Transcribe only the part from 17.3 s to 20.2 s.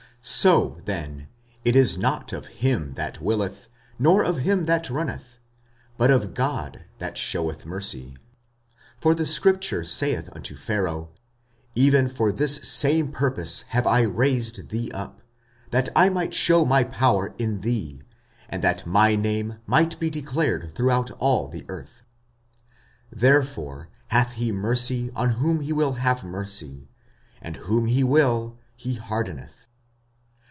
in thee, and that my name might be